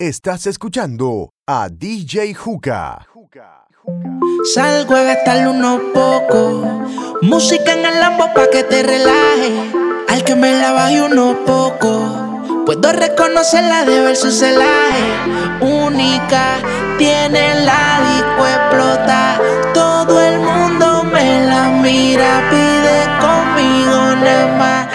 [0.00, 3.04] Estás escuchando a DJ Juca.
[4.54, 6.68] Salgo a gastarle unos pocos.
[7.20, 9.72] Música en el lambo pa' que te relaje.
[10.08, 12.12] Al que me la baje unos pocos.
[12.64, 15.02] Puedo reconocerla de ver su celaje.
[15.62, 16.58] Única,
[16.96, 19.40] tiene la disco explota.
[19.74, 24.87] Todo el mundo me la mira, pide conmigo nada más.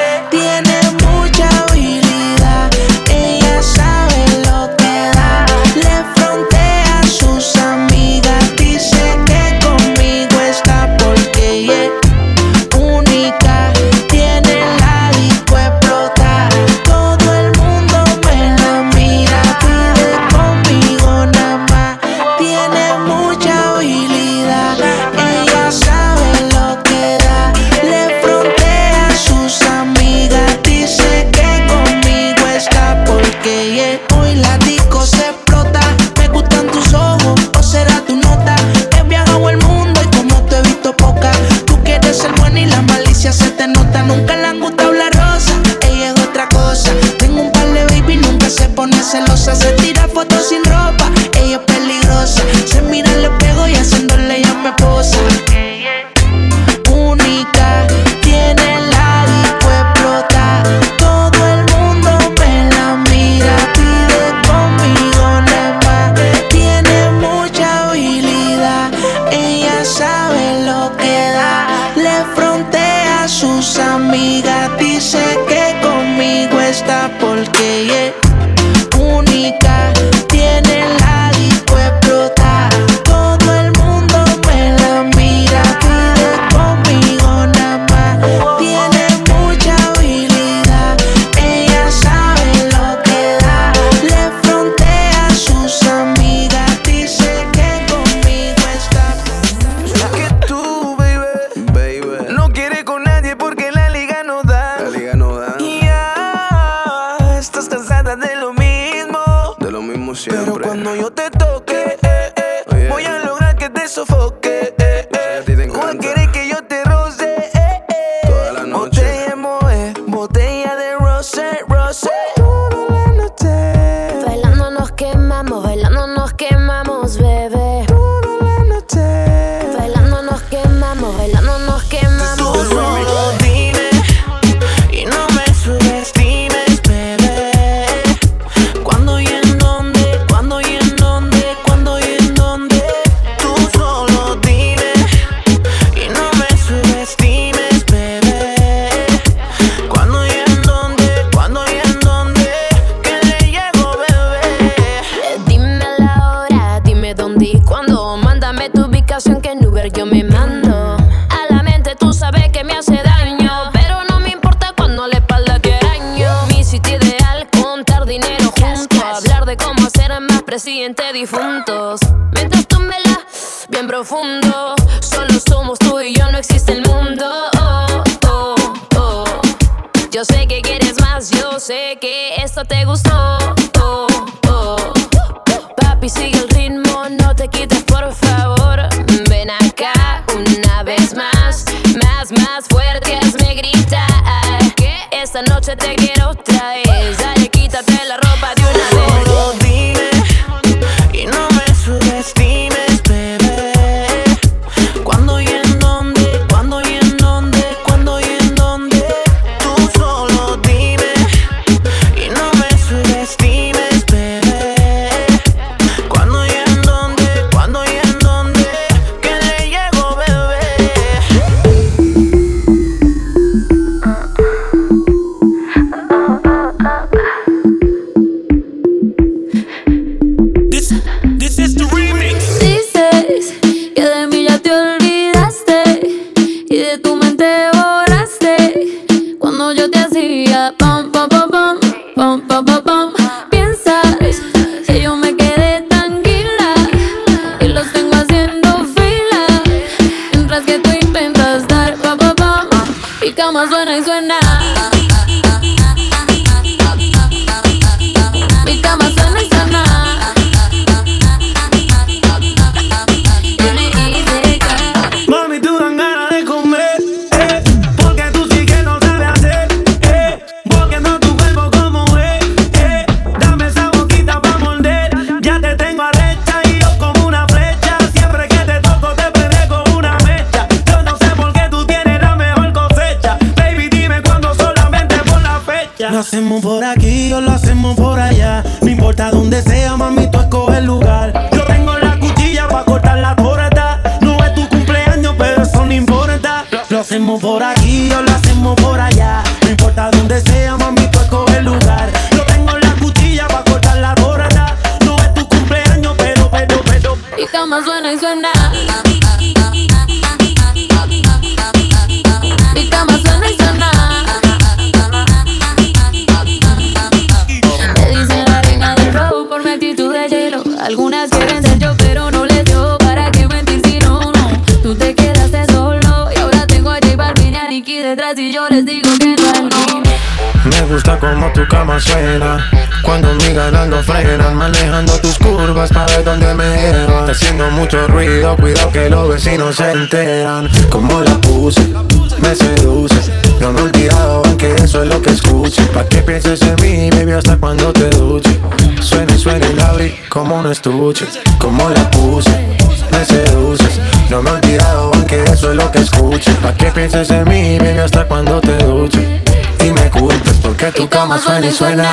[328.31, 330.69] y yo les digo que no es no.
[330.69, 332.71] Me gusta como tu cama suena.
[333.03, 337.29] Cuando mi ganando frenan Manejando tus curvas para ver dónde me llevan.
[337.29, 340.69] Haciendo mucho ruido, cuidado que los vecinos se enteran.
[340.89, 341.93] Como la puse,
[342.41, 343.42] me seduce.
[343.59, 345.81] No me he olvidado, aunque eso es lo que escuche.
[345.94, 348.59] Pa' que pienses en mí, baby, hasta cuando te duche.
[349.01, 349.94] Suena y suena y la
[350.29, 351.25] como un estuche.
[351.57, 352.77] Como la puse,
[353.11, 354.00] me seduces.
[354.29, 356.51] No me he olvidado, aunque eso es lo que escuche.
[356.61, 359.41] Pa' que pienses en mí, baby, hasta cuando te duche.
[359.83, 362.11] Y me culpes porque tu cama suena y suena.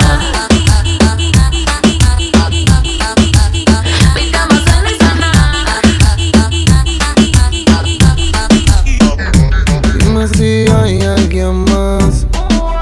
[11.41, 12.27] alguien más.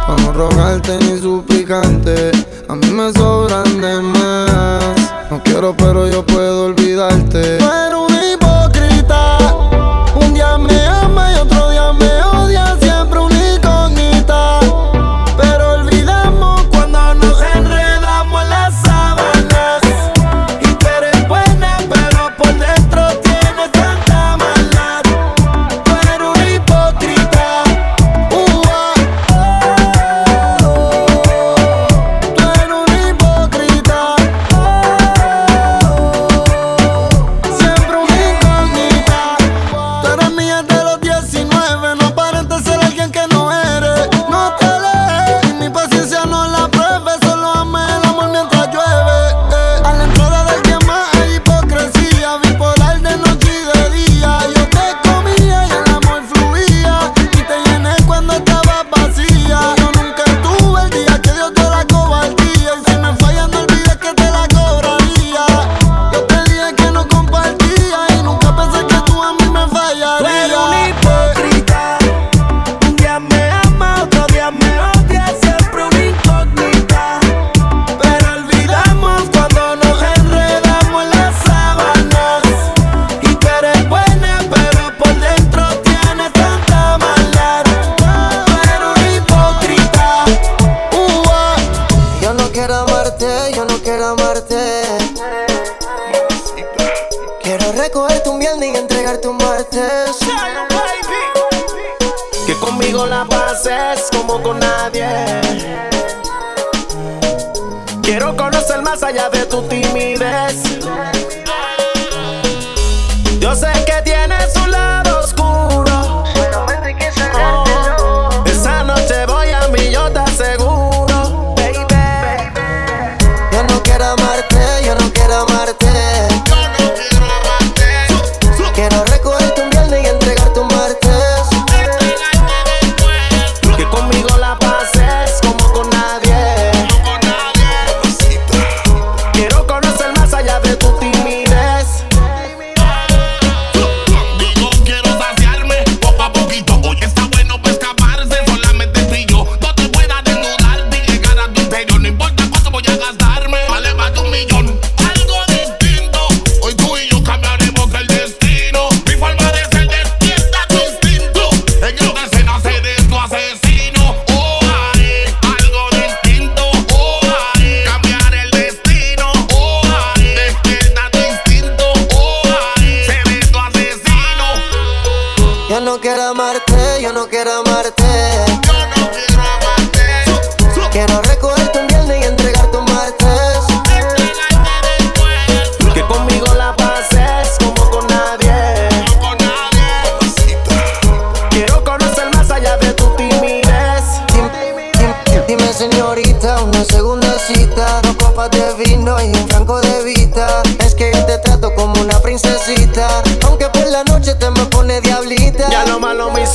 [0.09, 2.33] No rogarte ni suplicarte,
[2.69, 5.31] a mí me sobran de más.
[5.31, 7.58] No quiero, pero yo puedo olvidarte.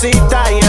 [0.03, 0.62] cosita y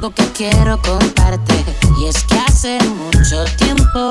[0.00, 1.64] algo que quiero contarte.
[2.00, 4.08] Y es que hace mucho tiempo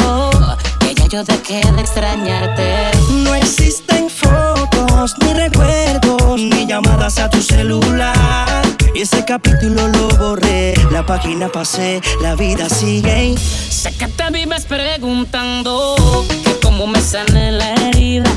[0.80, 2.92] que ya yo dejé de extrañarte.
[3.10, 8.62] No existen fotos, ni recuerdos, ni llamadas a tu celular.
[8.94, 13.36] Y ese capítulo lo borré, la página pasé, la vida sigue.
[13.38, 15.96] Sé que te vives preguntando
[16.44, 18.30] que cómo me sale la herida.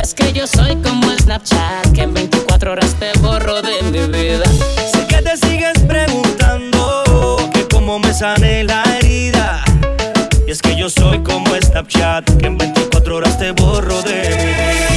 [0.00, 4.06] Es que yo soy como el Snapchat, que en 24 horas te borro de mi
[4.06, 4.44] vida.
[4.92, 6.23] Sé que te sigues preguntando
[8.14, 9.64] besaré la herida.
[10.46, 14.93] Y es que yo soy como Snapchat, que en 24 horas te borro de mí.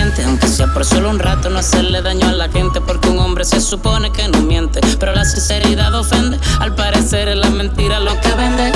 [0.00, 3.44] aunque sea por solo un rato, no hacerle daño a la gente, porque un hombre
[3.44, 8.18] se supone que no miente, pero la sinceridad ofende, al parecer es la mentira lo
[8.20, 8.71] que vende.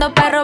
[0.00, 0.42] buscando para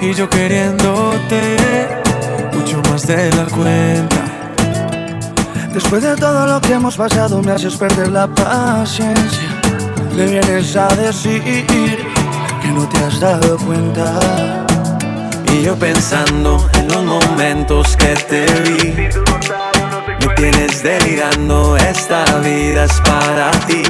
[0.00, 1.56] y yo queriéndote
[2.52, 4.16] mucho más de la cuenta.
[5.72, 9.48] Después de todo lo que hemos pasado, me haces perder la paciencia.
[10.14, 14.20] Le vienes a decir que no te has dado cuenta.
[15.52, 19.08] Y yo pensando en los momentos que te vi.
[20.20, 23.82] Me tienes delirando, esta vida es para ti.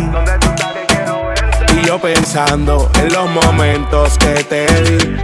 [1.85, 5.17] Yo pensando en los momentos que te vi.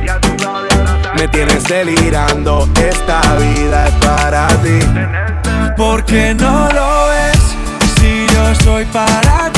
[1.17, 4.81] Me tienes delirando, esta vida es para ti.
[5.77, 7.39] ¿Por qué no lo ves?
[7.99, 9.54] Si yo soy para ti,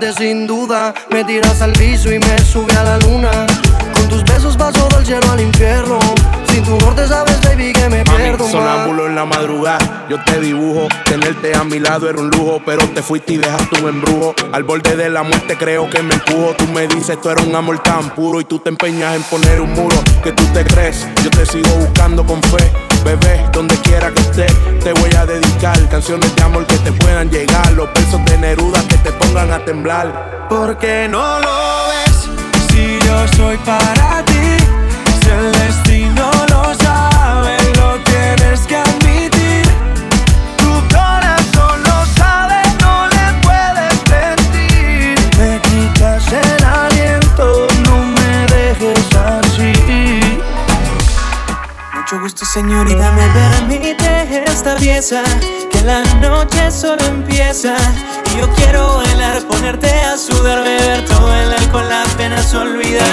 [0.00, 3.30] sin duda, me tiras al piso y me sube a la luna.
[3.92, 5.98] Con tus besos paso del cielo al infierno,
[6.46, 8.48] sin tu norte sabes baby que me pierdo.
[8.48, 10.88] Sonámbulo en la madrugada, yo te dibujo.
[11.04, 14.34] Tenerte a mi lado era un lujo, pero te fuiste y dejaste un embrujo.
[14.52, 16.54] Al borde de la muerte creo que me empujo.
[16.56, 19.60] Tú me dices, tú eres un amor tan puro y tú te empeñas en poner
[19.60, 19.96] un muro.
[20.22, 22.89] Que tú te crees, yo te sigo buscando con fe.
[23.04, 27.30] Bebé, donde quiera que estés, te voy a dedicar canciones de amor que te puedan
[27.30, 27.72] llegar.
[27.72, 30.46] Los versos de Neruda que te pongan a temblar.
[30.48, 32.28] ¿Por qué no lo ves?
[32.70, 34.56] Si yo soy para ti,
[35.84, 35.89] si
[52.40, 55.22] Gusto señorita, me permite esta pieza
[55.70, 57.74] Que la noche solo empieza.
[58.32, 63.04] Y yo quiero bailar, ponerte a sudar Beber todo el alcohol, apenas olvidar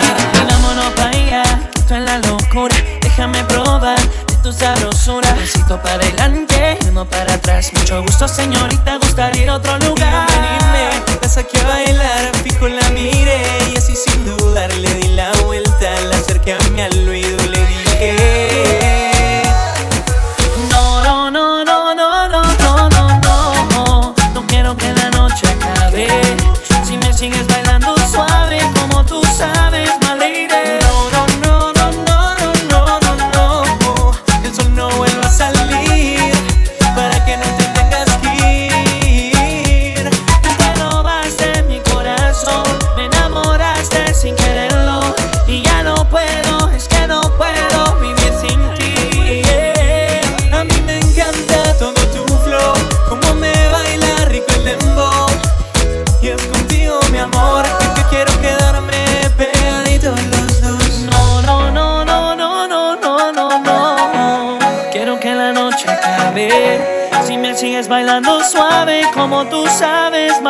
[0.48, 1.44] Vámonos pa' allá,
[1.76, 2.74] esto es la locura.
[3.02, 5.30] Déjame probar de tu sabrosura.
[5.34, 7.70] Besito para adelante, uno para atrás.
[7.74, 10.26] Mucho gusto señorita, gustaría ir a otro lugar.
[10.30, 13.42] Venirme, vas aquí a bailar Fijo la miré.
[13.74, 17.48] Y así sin dudar Le di la vuelta, la acerqué a mi al oído y
[17.50, 18.87] le dije
[67.88, 70.42] bailando suave Como tú sabes,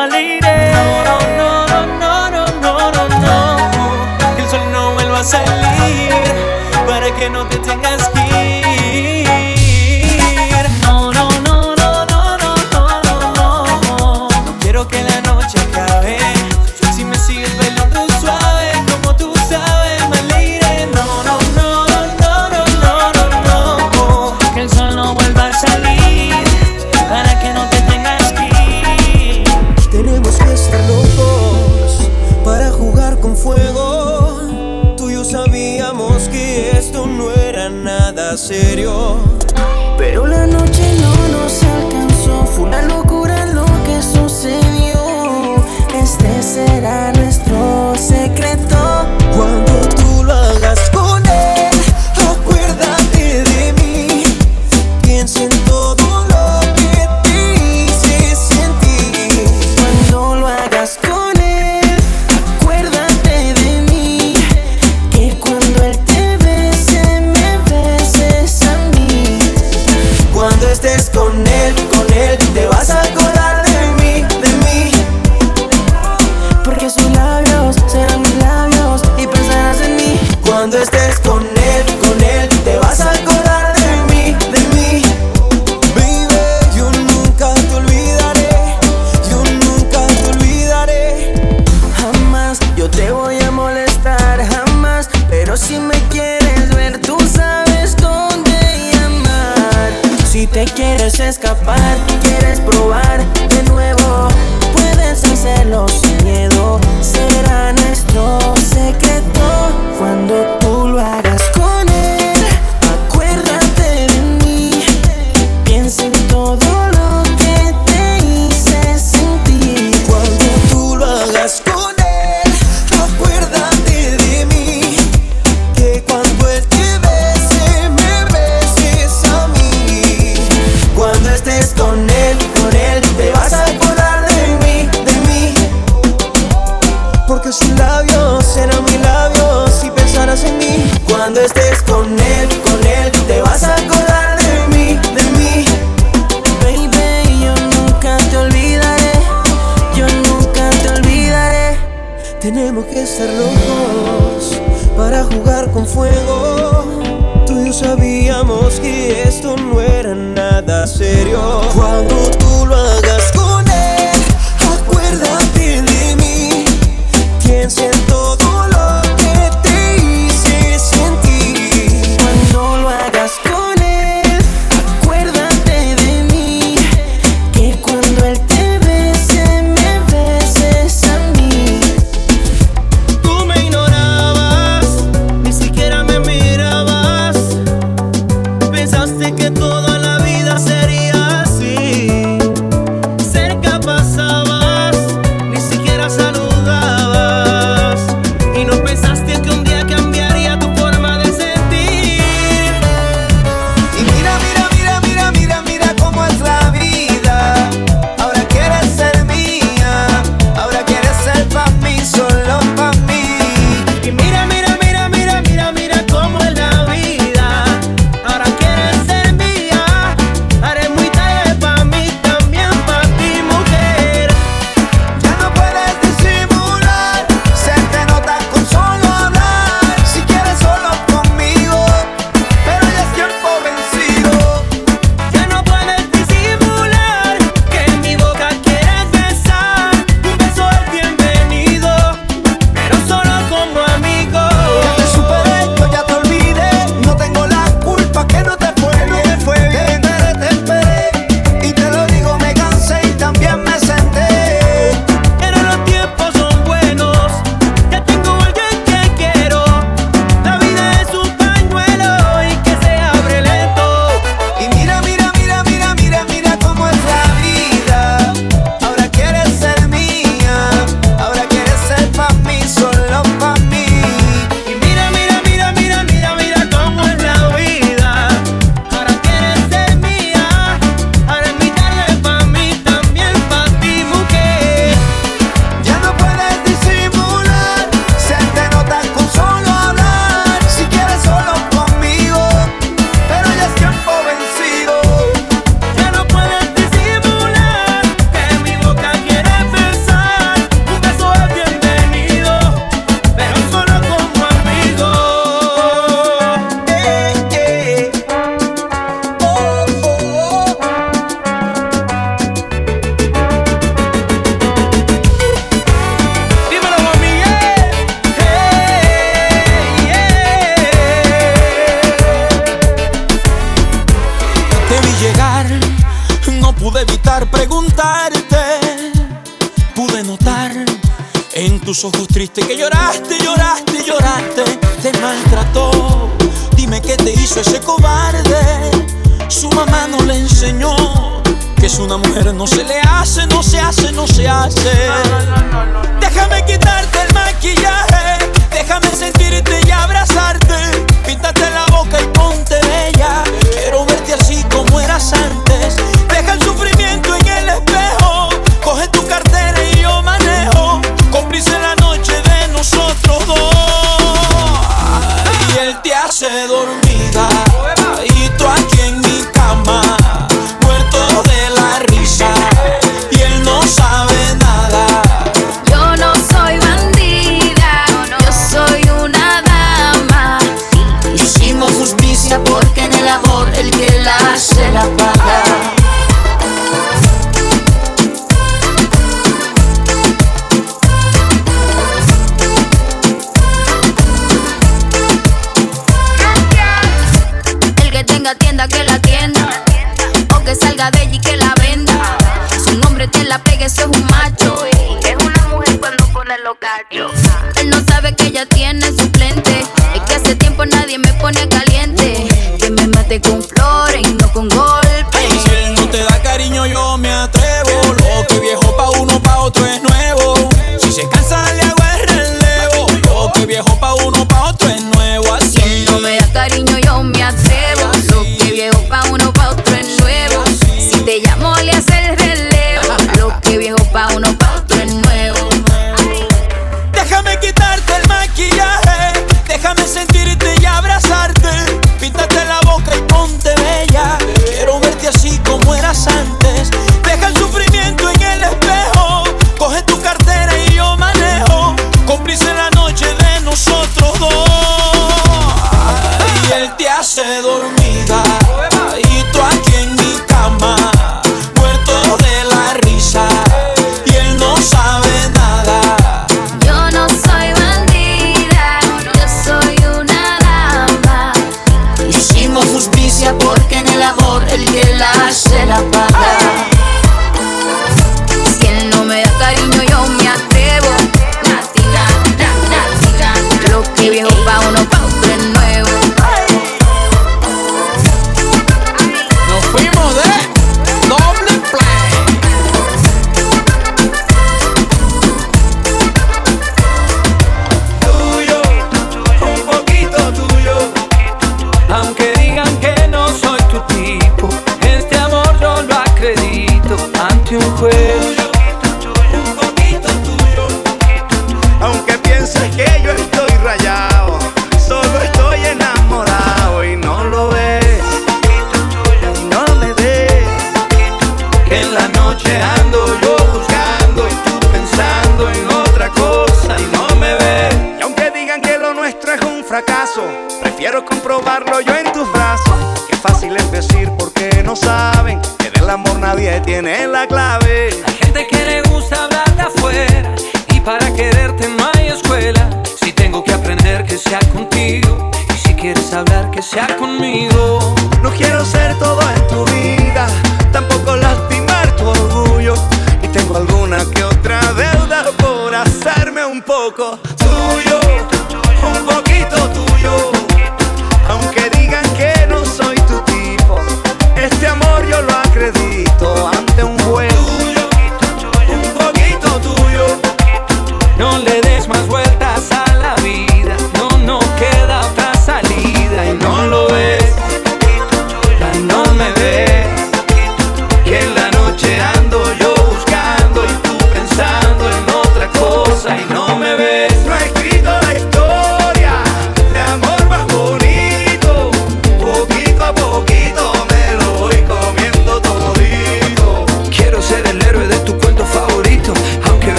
[1.38, 1.67] no,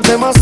[0.00, 0.37] tú me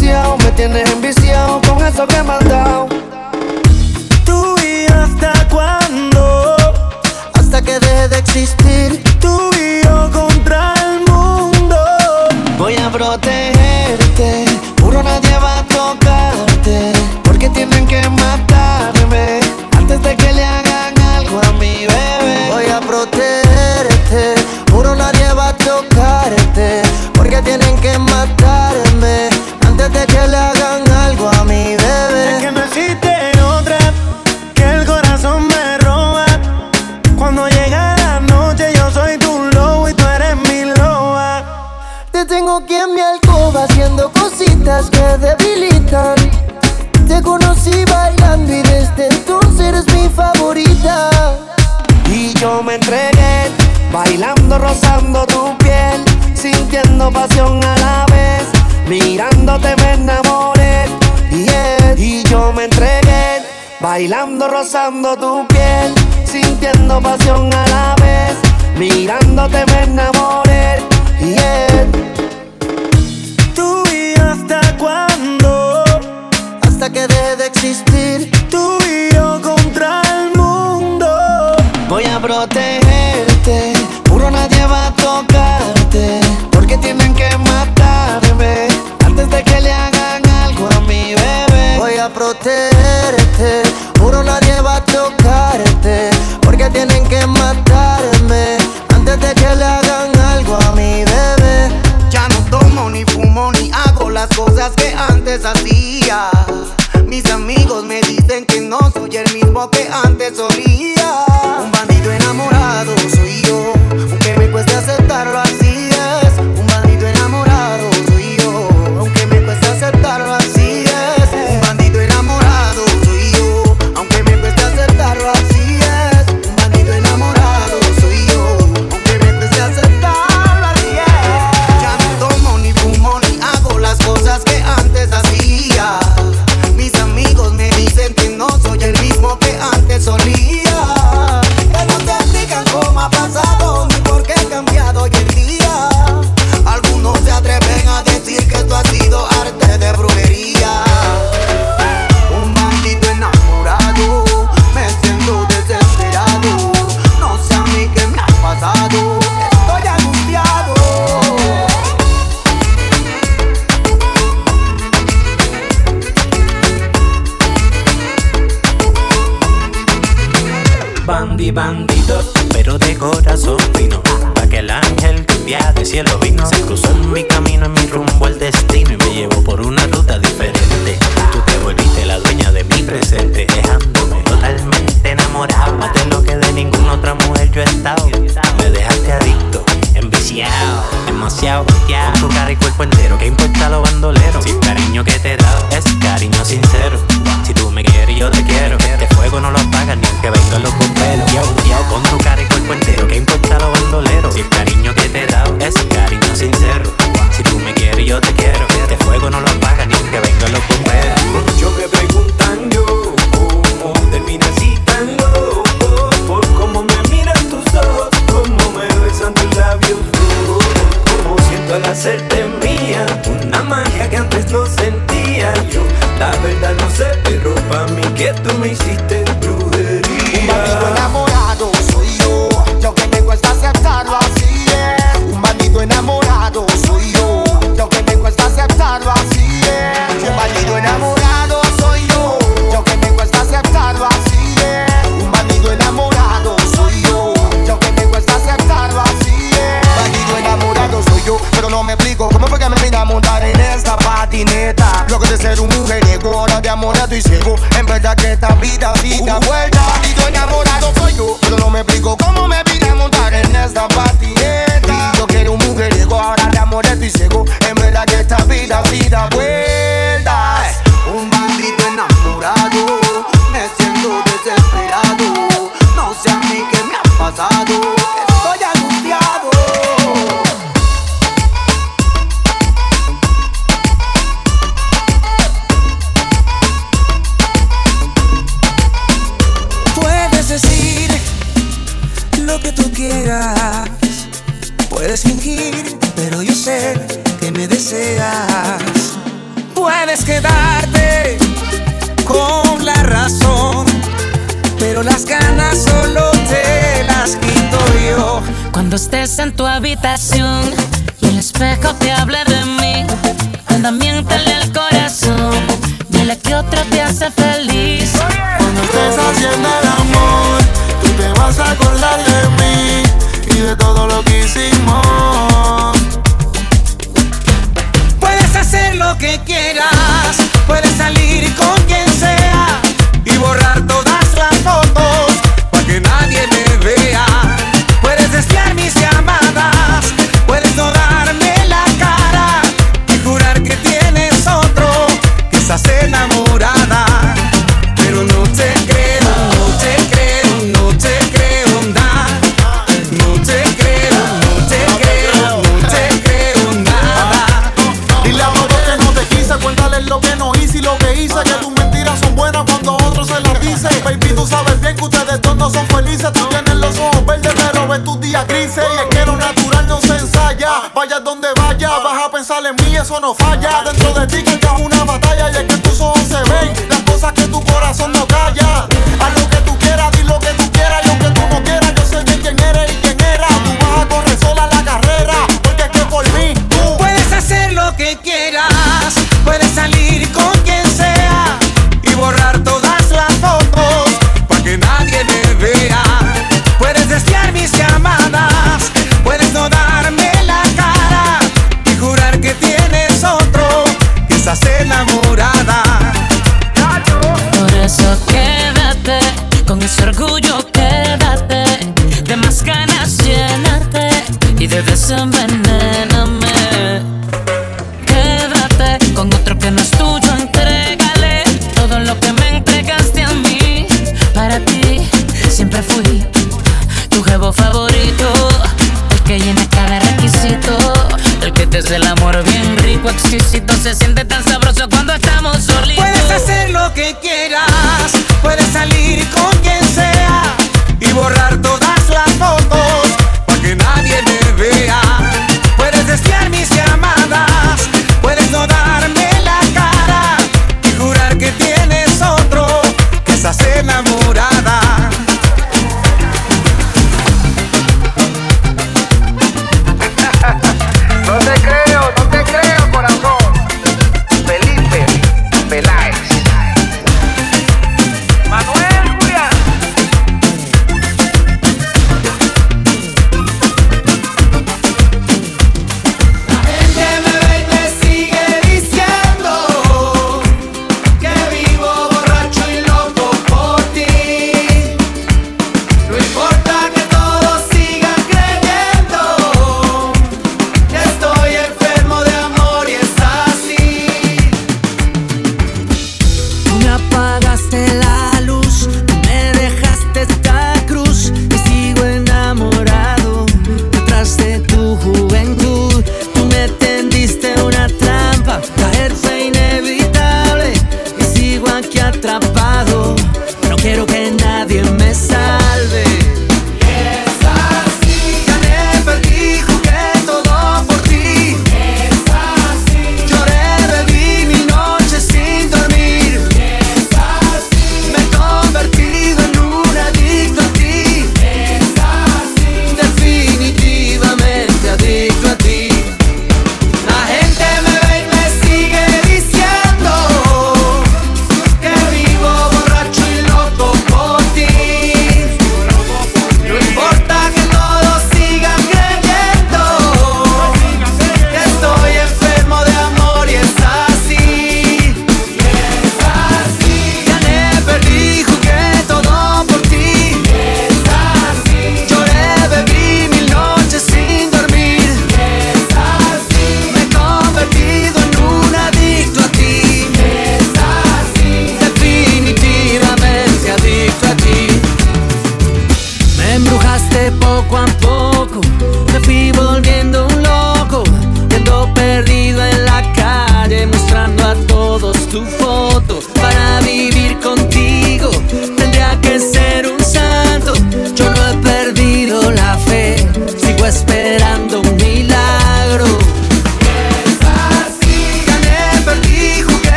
[373.27, 373.86] no falla.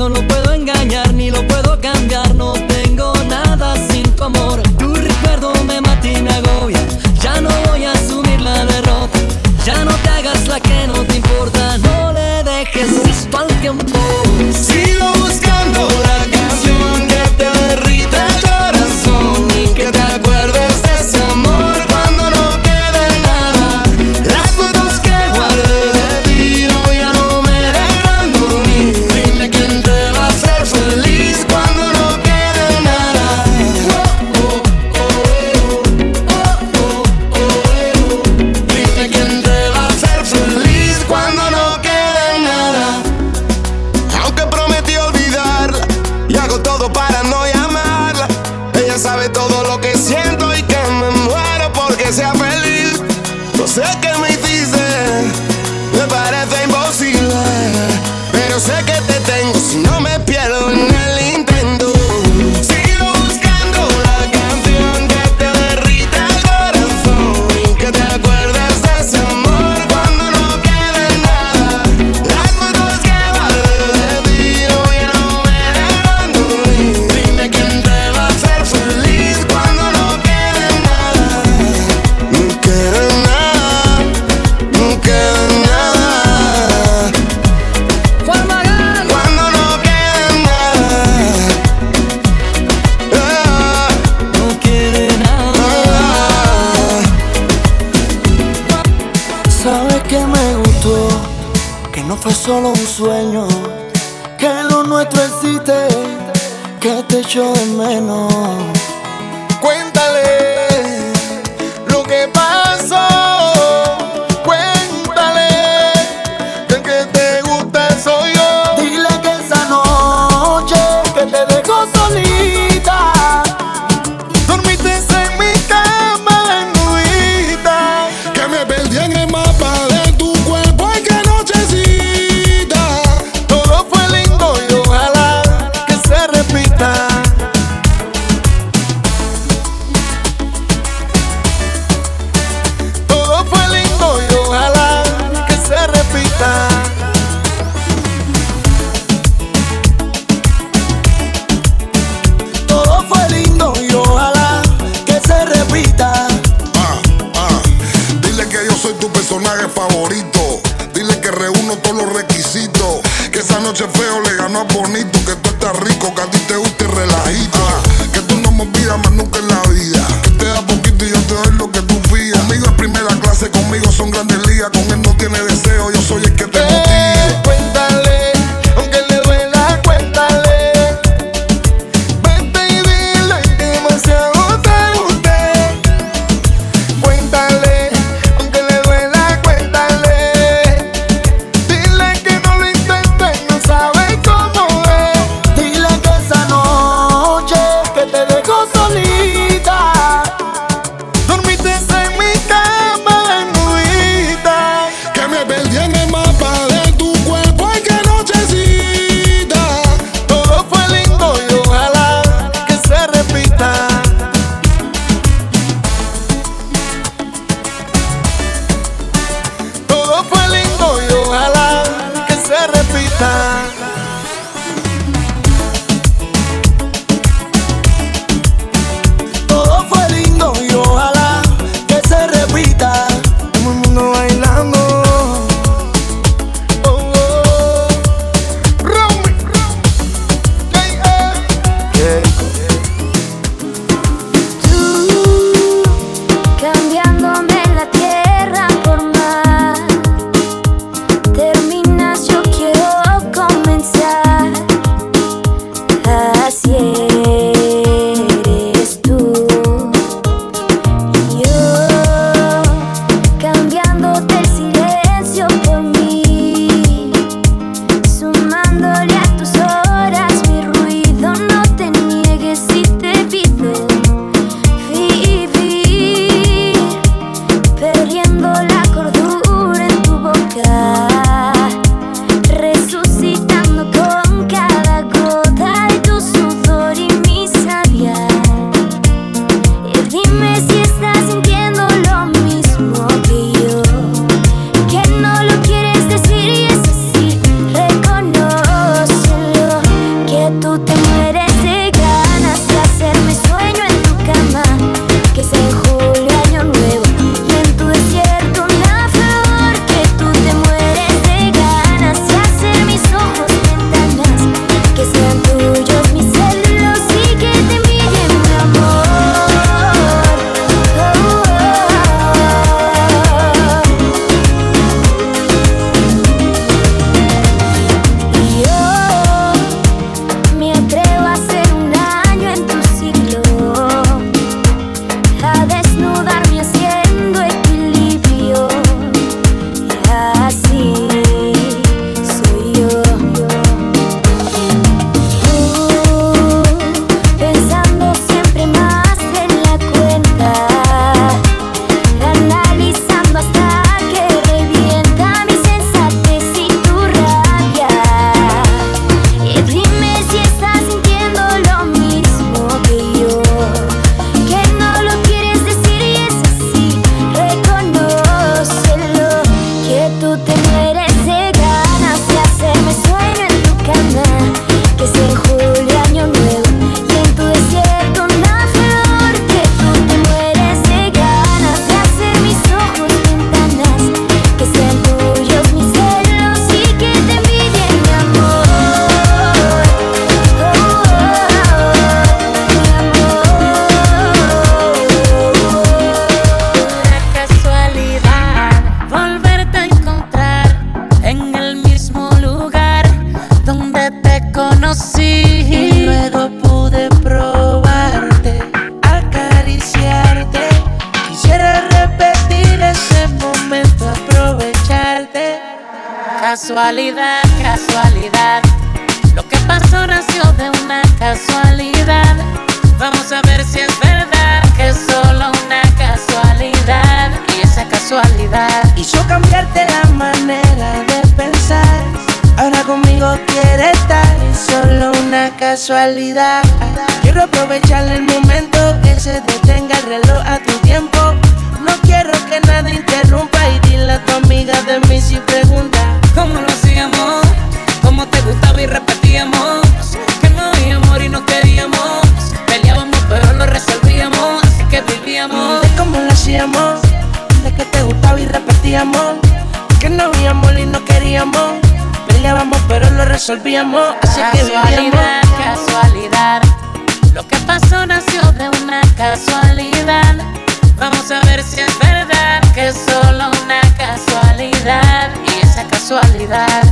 [0.00, 1.46] no lo puedo engañar ni lo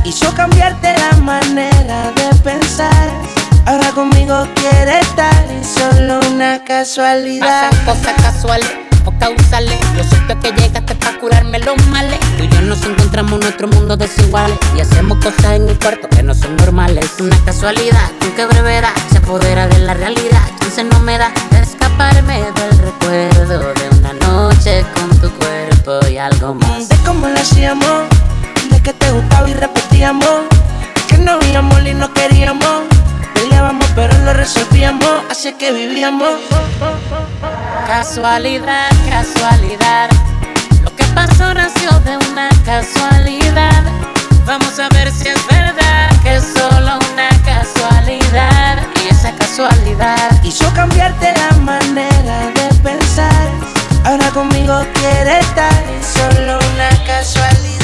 [0.09, 3.09] hizo cambiarte la manera de pensar.
[3.67, 7.69] Ahora conmigo quiere estar, es solo una casualidad.
[7.69, 8.71] Pasan cosas casuales
[9.05, 9.79] o causales.
[9.95, 12.19] Yo siento que llegaste para curarme los males.
[12.37, 14.57] Tú y yo nos encontramos en nuestro mundo desiguales.
[14.75, 17.05] Y hacemos cosas en el cuarto que no son normales.
[17.05, 20.41] Es una casualidad con que brevedad se apodera de la realidad.
[20.59, 26.17] Chance no me da de escaparme del recuerdo de una noche con tu cuerpo y
[26.17, 26.89] algo más.
[26.89, 28.07] De cómo lo hacíamos,
[28.89, 30.41] que te gustaba y repetíamos.
[31.07, 32.85] Que no había amor y no queríamos.
[33.35, 36.33] Peleábamos pero lo resolvíamos, así que vivíamos.
[37.85, 40.09] Casualidad, casualidad.
[40.83, 43.83] Lo que pasó nació de una casualidad.
[44.45, 48.79] Vamos a ver si es verdad que es solo una casualidad.
[49.03, 53.49] Y esa casualidad hizo cambiarte la manera de pensar.
[54.03, 57.78] Ahora conmigo quiere estar, es solo una casualidad.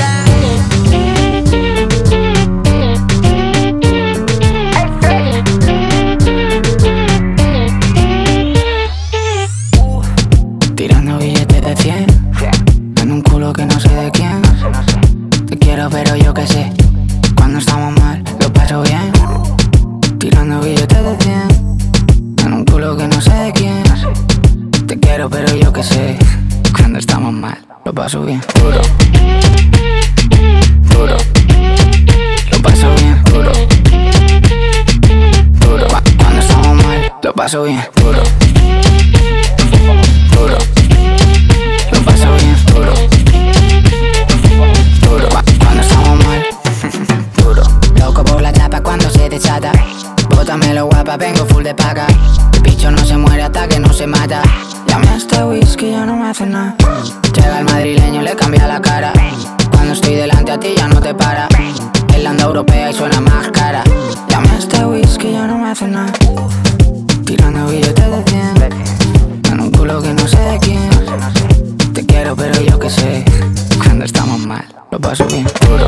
[17.36, 19.12] Cuando estamos mal lo paso bien.
[20.20, 21.78] Tirando billetes de 100
[22.46, 23.84] En un culo que no sé quién.
[24.86, 26.18] Te quiero pero yo que sé.
[26.78, 28.42] Cuando estamos mal lo paso bien.
[28.62, 28.82] Duro.
[30.92, 31.18] Duro.
[32.52, 33.24] Lo paso bien.
[33.24, 33.52] Duro.
[35.60, 35.88] Duro.
[35.88, 37.82] Cu- Cuando estamos mal lo paso bien.
[37.96, 38.22] Duro
[51.06, 52.08] Guapa, vengo full de paga.
[52.54, 54.42] El bicho no se muere hasta que no se mata.
[54.88, 56.76] Llame a este whisky, ya no me hace nada.
[57.36, 59.14] Llega el madrileño, le cambia la cara.
[59.72, 61.48] Cuando estoy delante a ti ya no te para.
[62.12, 63.84] El anda europea y suena más cara.
[64.30, 66.12] Llame a este whisky, ya no me hace nada.
[67.24, 70.90] Tirando billetes de 100 En un culo que no sé de quién.
[71.94, 73.24] Te quiero pero yo que sé.
[73.78, 75.88] Cuando estamos mal lo paso bien Duro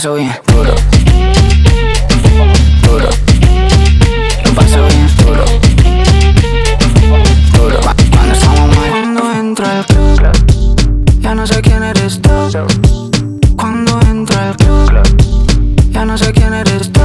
[0.00, 0.32] paso bien.
[0.46, 0.74] Duro.
[2.84, 3.08] Duro.
[4.46, 5.06] Lo paso bien.
[5.26, 5.44] Duro.
[7.52, 7.80] Duro.
[7.80, 12.30] Cu- Cuando estamos mal Cuando entro al club Ya no sé quién eres tú.
[13.58, 17.00] Cuando entro al club Ya no sé quién eres tú.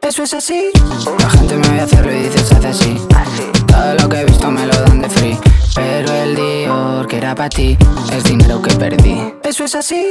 [0.00, 0.70] Eso es así.
[1.18, 2.96] La gente me ve hacerlo y dice se hace así.
[3.66, 5.36] Todo lo que he visto me lo dan de free.
[5.74, 7.76] Pero el Dior que era para ti
[8.12, 9.20] Es dinero que perdí.
[9.42, 10.03] Eso es así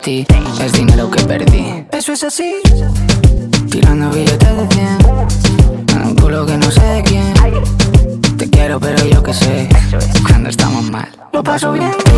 [0.00, 0.26] ti
[0.60, 1.84] Es dinero que perdí.
[1.92, 2.54] Eso es así.
[3.70, 7.34] Tirando billetes de 100 En un culo que no sé de quién.
[8.36, 9.68] Te quiero pero yo que sé
[10.26, 11.08] Cuando estamos mal.
[11.32, 12.09] Lo paso bien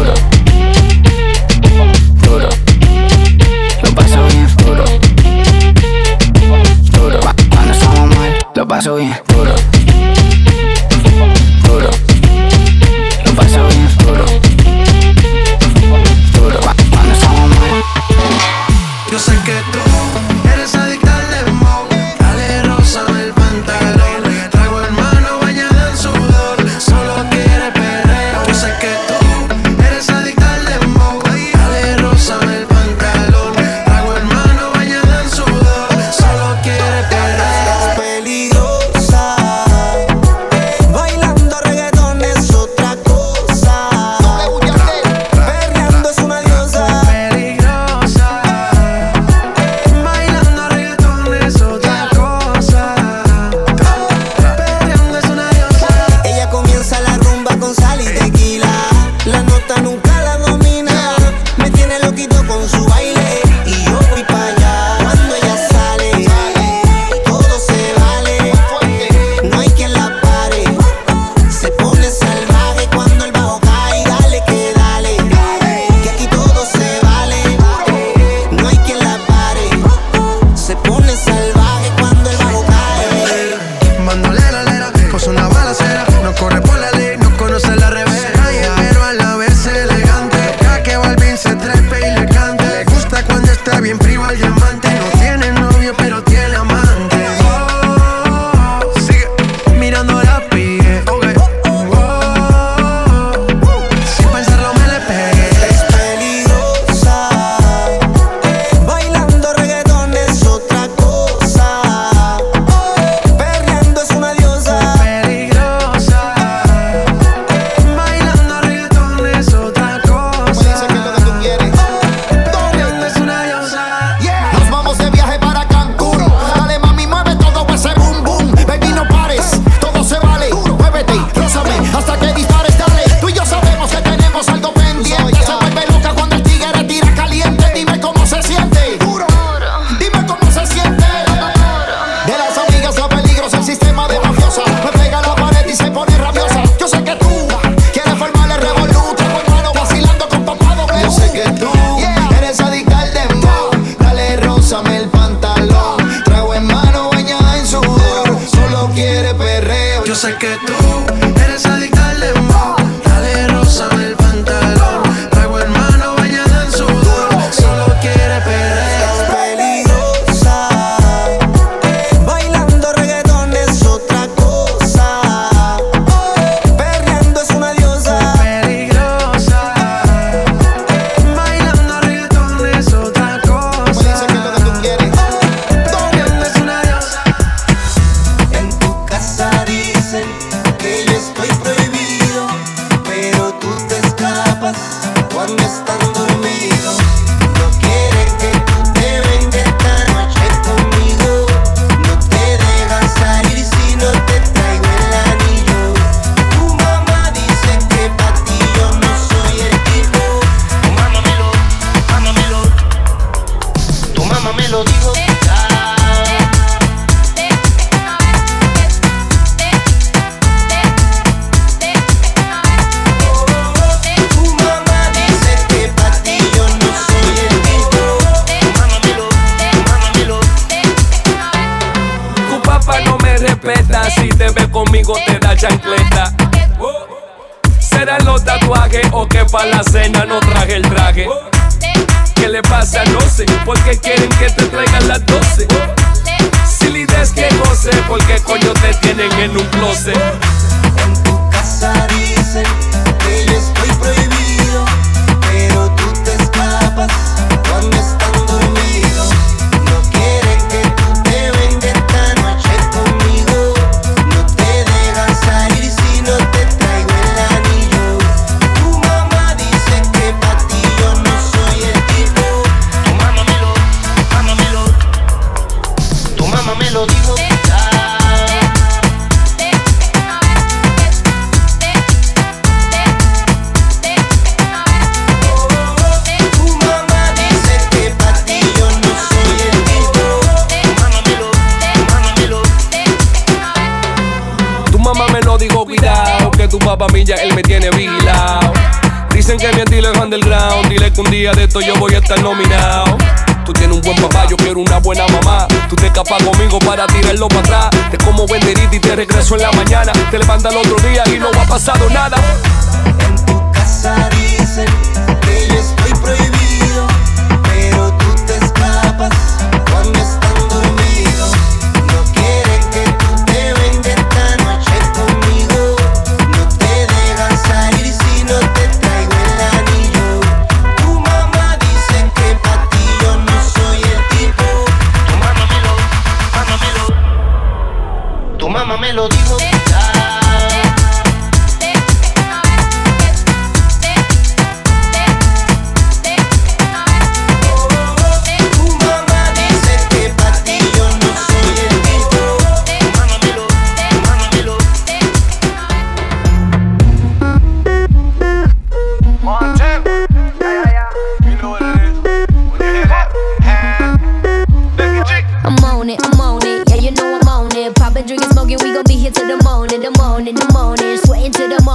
[160.43, 160.82] que tú.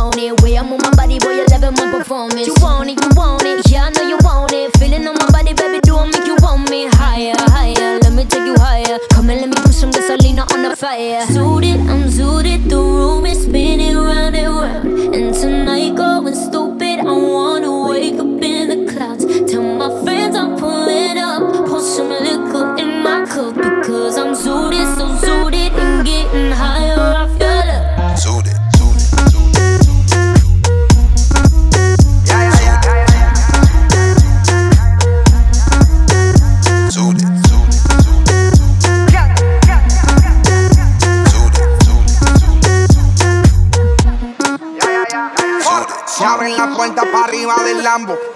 [0.08, 0.42] on it.
[0.42, 2.48] Way I move my body, boy, you loving my performance.
[2.48, 3.67] You want it, you want it.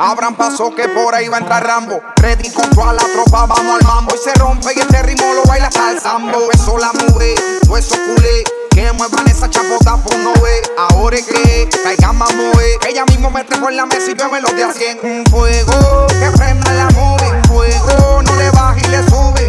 [0.04, 2.02] Abran paso que por ahí va a entrar Rambo.
[2.16, 4.16] Ready con toda la tropa, vamos al mambo.
[4.16, 5.98] Y se rompe y este ritmo lo baila hasta el.
[5.98, 8.44] Eso la mueve, todo eso culé.
[8.72, 10.60] Que muevan esa chapota por no ve.
[10.76, 12.32] Ahora es que caigan más.
[12.32, 12.80] Eh.
[12.90, 14.70] Ella mismo me trajo en la mesa y yo me lo de a
[15.04, 17.38] Un fuego que prenda la mueve.
[17.38, 19.41] Un fuego no le baja y le sube.